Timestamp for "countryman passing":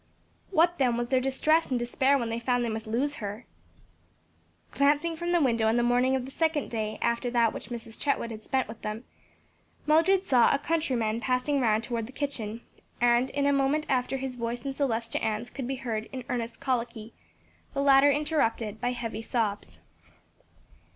10.57-11.61